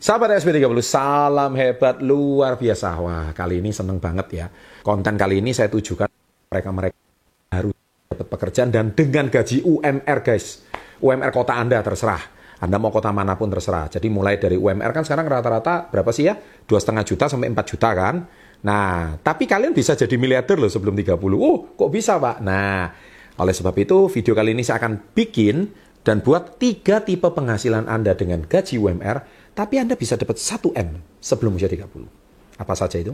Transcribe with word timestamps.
Sahabat 0.00 0.32
SB30, 0.40 0.80
salam 0.80 1.52
hebat 1.60 2.00
luar 2.00 2.56
biasa. 2.56 2.96
Wah, 3.04 3.36
kali 3.36 3.60
ini 3.60 3.68
seneng 3.68 4.00
banget 4.00 4.32
ya. 4.32 4.46
Konten 4.80 5.12
kali 5.12 5.44
ini 5.44 5.52
saya 5.52 5.68
tujukan 5.68 6.08
mereka-mereka 6.48 6.96
harus 7.52 7.76
dapat 8.08 8.26
pekerjaan 8.32 8.72
dan 8.72 8.96
dengan 8.96 9.28
gaji 9.28 9.60
UMR 9.60 10.18
guys. 10.24 10.64
UMR 11.04 11.28
kota 11.36 11.52
Anda 11.52 11.84
terserah. 11.84 12.32
Anda 12.64 12.80
mau 12.80 12.88
kota 12.88 13.12
mana 13.12 13.36
pun 13.36 13.52
terserah. 13.52 13.92
Jadi 13.92 14.08
mulai 14.08 14.40
dari 14.40 14.56
UMR 14.56 14.88
kan 14.88 15.04
sekarang 15.04 15.28
rata-rata 15.28 15.92
berapa 15.92 16.08
sih 16.16 16.32
ya? 16.32 16.34
Dua 16.64 16.80
setengah 16.80 17.04
juta 17.04 17.28
sampai 17.28 17.52
4 17.52 17.60
juta 17.68 17.92
kan? 17.92 18.24
Nah, 18.64 19.20
tapi 19.20 19.44
kalian 19.44 19.76
bisa 19.76 19.92
jadi 20.00 20.16
miliarder 20.16 20.56
loh 20.56 20.72
sebelum 20.72 20.96
30. 20.96 21.12
Oh, 21.36 21.76
kok 21.76 21.92
bisa 21.92 22.16
Pak? 22.16 22.40
Nah, 22.40 22.88
oleh 23.36 23.52
sebab 23.52 23.76
itu 23.76 24.08
video 24.08 24.32
kali 24.32 24.56
ini 24.56 24.64
saya 24.64 24.80
akan 24.80 25.12
bikin 25.12 25.68
dan 26.00 26.24
buat 26.24 26.56
tiga 26.56 27.04
tipe 27.04 27.28
penghasilan 27.28 27.84
Anda 27.84 28.16
dengan 28.16 28.48
gaji 28.48 28.80
UMR 28.80 29.39
tapi 29.60 29.76
Anda 29.76 29.92
bisa 29.92 30.16
dapat 30.16 30.40
1M 30.40 31.20
sebelum 31.20 31.60
usia 31.60 31.68
30. 31.68 31.84
Apa 32.56 32.72
saja 32.72 32.96
itu? 32.96 33.12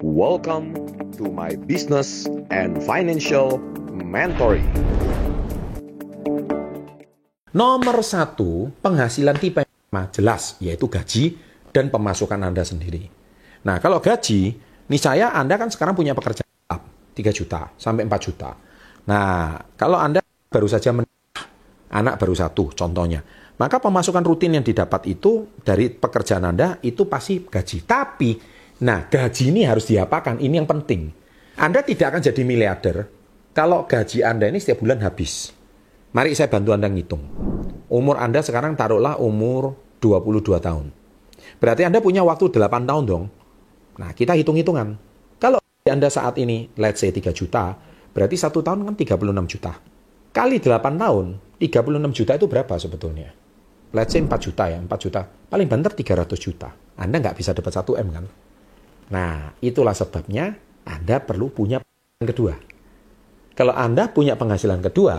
Welcome 0.00 0.72
to 1.20 1.28
my 1.28 1.52
business 1.68 2.24
and 2.48 2.80
financial 2.88 3.60
mentoring. 3.92 4.64
Nomor 7.52 8.00
satu, 8.00 8.72
penghasilan 8.80 9.36
tipe 9.36 9.60
jelas, 10.16 10.56
yaitu 10.64 10.88
gaji 10.88 11.36
dan 11.68 11.92
pemasukan 11.92 12.40
Anda 12.40 12.64
sendiri. 12.64 13.04
Nah, 13.68 13.84
kalau 13.84 14.00
gaji, 14.00 14.56
nih 14.88 15.00
saya 15.00 15.36
Anda 15.36 15.60
kan 15.60 15.68
sekarang 15.68 15.92
punya 15.92 16.16
pekerjaan 16.16 16.48
3 16.72 17.20
juta 17.36 17.68
sampai 17.76 18.08
4 18.08 18.16
juta. 18.32 18.56
Nah, 19.04 19.60
kalau 19.76 20.00
Anda 20.00 20.24
baru 20.48 20.72
saja 20.72 20.88
menikah, 20.96 21.44
anak 21.92 22.16
baru 22.16 22.32
satu 22.32 22.72
contohnya, 22.72 23.20
maka 23.58 23.82
pemasukan 23.82 24.22
rutin 24.22 24.54
yang 24.54 24.62
didapat 24.62 25.10
itu 25.10 25.50
dari 25.66 25.90
pekerjaan 25.90 26.46
Anda 26.46 26.78
itu 26.78 27.10
pasti 27.10 27.42
gaji. 27.42 27.82
Tapi, 27.82 28.30
nah 28.86 29.10
gaji 29.10 29.50
ini 29.50 29.66
harus 29.66 29.90
diapakan? 29.90 30.38
Ini 30.38 30.62
yang 30.62 30.70
penting. 30.70 31.10
Anda 31.58 31.82
tidak 31.82 32.14
akan 32.14 32.22
jadi 32.22 32.42
miliarder 32.46 33.10
kalau 33.50 33.90
gaji 33.90 34.22
Anda 34.22 34.46
ini 34.46 34.62
setiap 34.62 34.86
bulan 34.86 35.02
habis. 35.02 35.50
Mari 36.14 36.38
saya 36.38 36.46
bantu 36.46 36.70
Anda 36.70 36.86
ngitung. 36.86 37.26
Umur 37.90 38.22
Anda 38.22 38.46
sekarang 38.46 38.78
taruhlah 38.78 39.18
umur 39.18 39.74
22 39.98 40.62
tahun. 40.62 40.94
Berarti 41.58 41.82
Anda 41.82 41.98
punya 41.98 42.22
waktu 42.22 42.54
8 42.54 42.86
tahun 42.86 43.04
dong. 43.10 43.24
Nah, 43.98 44.14
kita 44.14 44.38
hitung-hitungan. 44.38 44.94
Kalau 45.42 45.58
Anda 45.82 46.06
saat 46.06 46.38
ini, 46.38 46.70
let's 46.78 47.02
say 47.02 47.10
3 47.10 47.34
juta, 47.34 47.74
berarti 48.14 48.38
satu 48.38 48.62
tahun 48.62 48.86
kan 48.86 48.94
36 48.94 49.50
juta. 49.50 49.74
Kali 50.30 50.62
8 50.62 50.94
tahun, 50.94 51.26
36 51.58 52.14
juta 52.14 52.32
itu 52.38 52.46
berapa 52.46 52.74
sebetulnya? 52.78 53.47
Let's 53.92 54.12
say 54.12 54.20
4 54.20 54.28
juta 54.38 54.64
ya, 54.68 54.78
4 54.80 54.88
juta. 55.00 55.20
Paling 55.24 55.68
banter 55.68 55.92
300 55.94 56.36
juta. 56.36 56.68
Anda 56.98 57.16
nggak 57.22 57.36
bisa 57.38 57.54
dapat 57.54 57.72
1 57.72 58.00
M 58.04 58.08
kan? 58.12 58.24
Nah, 59.08 59.56
itulah 59.64 59.96
sebabnya 59.96 60.56
Anda 60.84 61.22
perlu 61.22 61.48
punya 61.48 61.80
penghasilan 61.80 62.26
kedua. 62.28 62.54
Kalau 63.56 63.74
Anda 63.74 64.10
punya 64.12 64.34
penghasilan 64.36 64.80
kedua, 64.84 65.16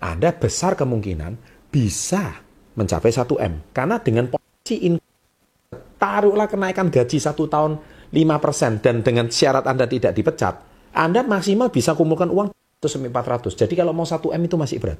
Anda 0.00 0.30
besar 0.32 0.78
kemungkinan 0.78 1.36
bisa 1.68 2.40
mencapai 2.78 3.10
1 3.12 3.26
M. 3.38 3.54
Karena 3.74 4.00
dengan 4.00 4.30
posisi 4.30 4.88
income, 4.88 5.98
taruhlah 5.98 6.48
kenaikan 6.48 6.88
gaji 6.88 7.18
satu 7.18 7.50
tahun 7.50 7.76
5% 8.14 8.80
dan 8.80 9.04
dengan 9.04 9.28
syarat 9.28 9.68
Anda 9.68 9.84
tidak 9.84 10.16
dipecat, 10.16 10.54
Anda 10.96 11.20
maksimal 11.26 11.68
bisa 11.68 11.92
kumpulkan 11.92 12.32
uang 12.32 12.48
400. 12.78 13.58
Jadi 13.58 13.74
kalau 13.74 13.90
mau 13.90 14.06
1 14.06 14.22
M 14.32 14.42
itu 14.46 14.56
masih 14.56 14.78
berat. 14.78 14.98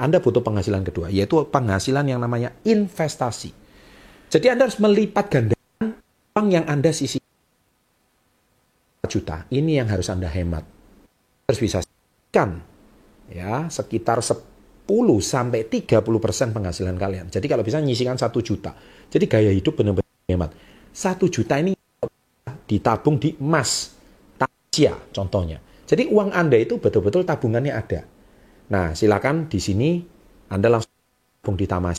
Anda 0.00 0.16
butuh 0.24 0.40
penghasilan 0.40 0.80
kedua, 0.80 1.12
yaitu 1.12 1.36
penghasilan 1.44 2.08
yang 2.08 2.24
namanya 2.24 2.56
investasi. 2.64 3.52
Jadi 4.32 4.46
Anda 4.48 4.64
harus 4.64 4.80
melipat 4.80 5.28
gandakan 5.28 6.00
uang 6.32 6.48
yang 6.48 6.64
Anda 6.64 6.88
sisi 6.96 7.20
juta. 9.04 9.44
Ini 9.52 9.84
yang 9.84 9.92
harus 9.92 10.08
Anda 10.08 10.30
hemat. 10.32 10.64
Harus 11.44 11.60
bisa 11.60 11.84
kan 12.30 12.62
ya 13.28 13.66
sekitar 13.66 14.22
10 14.22 14.40
sampai 15.20 15.66
30 15.66 16.00
persen 16.22 16.54
penghasilan 16.54 16.96
kalian. 16.96 17.26
Jadi 17.28 17.46
kalau 17.50 17.66
bisa 17.66 17.82
nyisikan 17.82 18.16
satu 18.16 18.40
juta. 18.40 18.72
Jadi 19.10 19.26
gaya 19.26 19.50
hidup 19.50 19.76
benar-benar 19.76 20.30
hemat. 20.30 20.50
Satu 20.94 21.26
juta 21.26 21.58
ini 21.58 21.74
ditabung 22.70 23.18
di 23.18 23.34
emas, 23.42 23.98
tasia 24.38 24.94
contohnya. 25.10 25.58
Jadi 25.90 26.06
uang 26.06 26.30
Anda 26.30 26.54
itu 26.54 26.78
betul-betul 26.78 27.26
tabungannya 27.26 27.74
ada. 27.74 28.06
Nah, 28.70 28.94
silakan 28.94 29.50
di 29.50 29.58
sini 29.58 29.98
Anda 30.46 30.70
langsung 30.70 30.94
tabung 31.42 31.58
di 31.58 31.66
Tamas. 31.66 31.98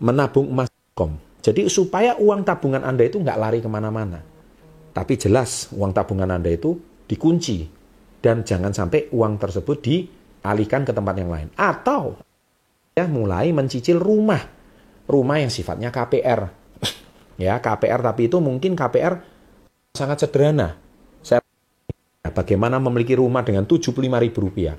Menabung 0.00 0.48
emas.com. 0.48 1.20
Jadi 1.44 1.68
supaya 1.68 2.16
uang 2.16 2.42
tabungan 2.48 2.80
Anda 2.80 3.04
itu 3.04 3.20
nggak 3.20 3.38
lari 3.38 3.60
ke 3.60 3.68
mana-mana. 3.68 4.24
Tapi 4.96 5.20
jelas 5.20 5.68
uang 5.76 5.92
tabungan 5.92 6.32
Anda 6.32 6.48
itu 6.48 6.80
dikunci. 7.04 7.68
Dan 8.24 8.42
jangan 8.42 8.72
sampai 8.72 9.12
uang 9.12 9.36
tersebut 9.36 9.76
dialihkan 9.84 10.88
ke 10.88 10.96
tempat 10.96 11.14
yang 11.20 11.28
lain. 11.28 11.48
Atau 11.54 12.16
ya 12.96 13.04
mulai 13.04 13.52
mencicil 13.52 14.00
rumah. 14.00 14.40
Rumah 15.04 15.36
yang 15.44 15.52
sifatnya 15.52 15.92
KPR. 15.92 16.40
ya, 17.44 17.60
KPR 17.60 18.00
tapi 18.00 18.32
itu 18.32 18.40
mungkin 18.40 18.72
KPR 18.72 19.20
sangat 19.92 20.24
sederhana. 20.24 20.80
Saya 21.20 21.44
bagaimana 22.32 22.80
memiliki 22.80 23.12
rumah 23.12 23.44
dengan 23.44 23.68
75 23.68 23.92
ribu 24.00 24.40
rupiah 24.40 24.76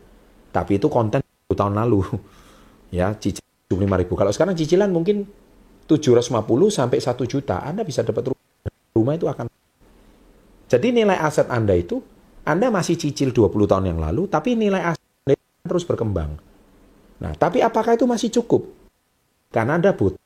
tapi 0.51 0.81
itu 0.81 0.87
konten 0.87 1.23
tahun 1.47 1.73
lalu. 1.75 2.03
Ya, 2.87 3.11
cicilan 3.11 3.67
75 3.67 3.99
ribu. 3.99 4.13
Kalau 4.15 4.31
sekarang 4.31 4.55
cicilan 4.55 4.87
mungkin 4.87 5.27
750 5.91 6.71
sampai 6.71 7.03
1 7.03 7.27
juta. 7.27 7.59
Anda 7.59 7.83
bisa 7.83 7.99
dapat 7.99 8.31
rumah. 8.31 8.47
Rumah 8.95 9.13
itu 9.19 9.27
akan 9.27 9.45
jadi 10.67 10.91
nilai 10.91 11.15
aset 11.15 11.47
Anda 11.47 11.79
itu, 11.79 12.03
Anda 12.43 12.67
masih 12.67 12.99
cicil 12.99 13.31
20 13.31 13.71
tahun 13.71 13.95
yang 13.95 13.99
lalu, 14.03 14.27
tapi 14.27 14.59
nilai 14.59 14.83
aset 14.83 15.07
Anda 15.23 15.39
terus 15.63 15.87
berkembang. 15.87 16.35
Nah, 17.23 17.33
tapi 17.39 17.63
apakah 17.63 17.95
itu 17.95 18.03
masih 18.03 18.29
cukup? 18.29 18.67
Karena 19.47 19.79
Anda 19.79 19.95
butuh 19.95 20.19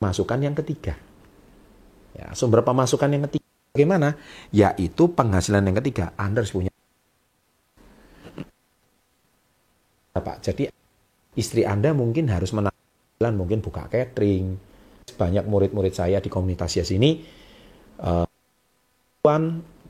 masukan 0.00 0.40
yang 0.40 0.56
ketiga. 0.56 0.96
Ya, 2.16 2.32
sumber 2.32 2.64
pemasukan 2.64 3.08
yang 3.12 3.28
ketiga 3.28 3.48
bagaimana? 3.76 4.16
Yaitu 4.48 5.12
penghasilan 5.12 5.60
yang 5.68 5.76
ketiga. 5.84 6.16
Anda 6.16 6.40
harus 6.40 6.56
punya 6.56 6.71
Pak. 10.22 10.38
Jadi 10.40 10.70
istri 11.36 11.66
Anda 11.66 11.92
mungkin 11.92 12.30
harus 12.30 12.54
menang, 12.54 12.74
mungkin 13.34 13.60
buka 13.60 13.90
catering. 13.90 14.56
Banyak 15.12 15.44
murid-murid 15.44 15.92
saya 15.92 16.22
di 16.22 16.30
komunitas 16.32 16.78
ya 16.78 16.86
sini, 16.86 17.20
uh, 18.00 18.26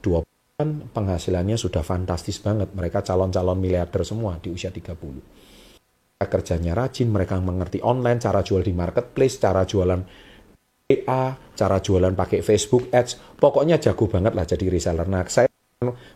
dua 0.03 0.19
bulan 0.25 0.69
penghasilannya 0.91 1.57
sudah 1.57 1.85
fantastis 1.85 2.43
banget. 2.43 2.75
Mereka 2.75 3.05
calon-calon 3.07 3.59
miliarder 3.61 4.03
semua 4.03 4.37
di 4.43 4.51
usia 4.51 4.73
30. 4.75 6.23
Kerjanya 6.23 6.79
rajin, 6.79 7.11
mereka 7.11 7.35
mengerti 7.43 7.83
online, 7.83 8.23
cara 8.23 8.47
jual 8.47 8.63
di 8.63 8.71
marketplace, 8.71 9.43
cara 9.43 9.67
jualan 9.67 10.01
WA, 10.87 11.25
cara 11.35 11.77
jualan 11.83 12.15
pakai 12.15 12.47
Facebook 12.47 12.95
Ads. 12.95 13.39
Pokoknya 13.43 13.83
jago 13.83 14.07
banget 14.07 14.33
lah 14.37 14.47
jadi 14.47 14.71
reseller. 14.71 15.09
Nah, 15.11 15.27
saya 15.27 15.51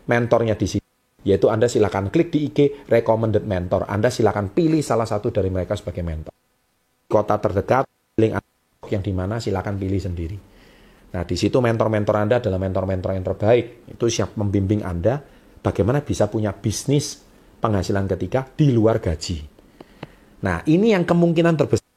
mentornya 0.07 0.55
di 0.55 0.67
sini 0.67 0.86
yaitu 1.27 1.51
Anda 1.51 1.67
silakan 1.67 2.07
klik 2.07 2.31
di 2.31 2.47
IG 2.47 2.87
recommended 2.87 3.43
mentor. 3.43 3.83
Anda 3.91 4.07
silakan 4.07 4.55
pilih 4.55 4.79
salah 4.79 5.03
satu 5.03 5.27
dari 5.27 5.51
mereka 5.51 5.75
sebagai 5.75 5.99
mentor. 5.99 6.31
Kota 7.11 7.35
terdekat, 7.35 7.83
link 8.15 8.39
yang 8.87 9.03
di 9.03 9.11
mana 9.11 9.43
silakan 9.43 9.75
pilih 9.75 9.99
sendiri. 9.99 10.37
Nah, 11.11 11.27
di 11.27 11.35
situ 11.35 11.59
mentor-mentor 11.59 12.15
Anda 12.15 12.39
adalah 12.39 12.59
mentor-mentor 12.63 13.11
yang 13.11 13.25
terbaik. 13.27 13.91
Itu 13.91 14.07
siap 14.07 14.39
membimbing 14.39 14.87
Anda 14.87 15.19
bagaimana 15.59 15.99
bisa 15.99 16.31
punya 16.31 16.55
bisnis 16.55 17.19
penghasilan 17.59 18.07
ketiga 18.07 18.47
di 18.47 18.71
luar 18.71 19.03
gaji. 19.03 19.43
Nah, 20.47 20.63
ini 20.63 20.95
yang 20.95 21.03
kemungkinan 21.03 21.59
terbesar 21.59 21.91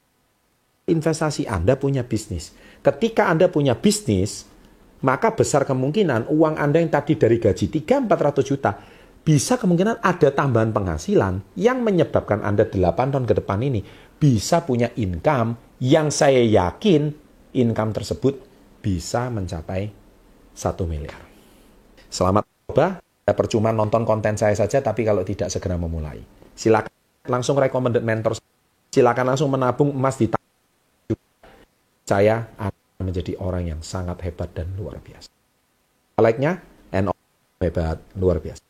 investasi 0.90 1.46
Anda 1.46 1.78
punya 1.78 2.02
bisnis. 2.02 2.50
Ketika 2.82 3.30
Anda 3.30 3.46
punya 3.46 3.78
bisnis, 3.78 4.50
maka 5.06 5.32
besar 5.32 5.62
kemungkinan 5.68 6.26
uang 6.32 6.58
Anda 6.58 6.82
yang 6.82 6.90
tadi 6.90 7.14
dari 7.14 7.38
gaji 7.38 7.70
3-400 7.70 8.42
juta 8.42 8.70
bisa 9.20 9.60
kemungkinan 9.60 10.00
ada 10.00 10.28
tambahan 10.32 10.72
penghasilan 10.72 11.44
yang 11.54 11.84
menyebabkan 11.84 12.40
Anda 12.40 12.64
8 12.64 13.12
tahun 13.12 13.26
ke 13.28 13.34
depan 13.44 13.60
ini 13.60 13.84
bisa 14.16 14.64
punya 14.64 14.88
income 14.96 15.56
yang 15.80 16.08
saya 16.08 16.40
yakin 16.40 17.12
income 17.56 17.92
tersebut 17.92 18.40
bisa 18.80 19.28
mencapai 19.28 19.92
1 20.56 20.90
miliar. 20.90 21.20
Selamat 22.08 22.42
coba, 22.68 22.98
percuma 23.30 23.70
nonton 23.70 24.02
konten 24.02 24.34
saya 24.34 24.56
saja 24.56 24.80
tapi 24.80 25.04
kalau 25.04 25.22
tidak 25.22 25.52
segera 25.52 25.76
memulai. 25.76 26.20
Silakan 26.56 26.92
langsung 27.28 27.56
recommended 27.60 28.02
mentor, 28.02 28.36
silakan 28.90 29.36
langsung 29.36 29.52
menabung 29.52 29.92
emas 29.94 30.16
di 30.18 30.26
saya 32.10 32.50
akan 32.58 33.06
menjadi 33.06 33.38
orang 33.38 33.70
yang 33.70 33.80
sangat 33.86 34.18
hebat 34.26 34.50
dan 34.50 34.74
luar 34.74 34.98
biasa. 34.98 35.30
Like-nya, 36.18 36.58
and 36.90 37.14
hebat, 37.62 38.02
luar 38.18 38.42
biasa. 38.42 38.69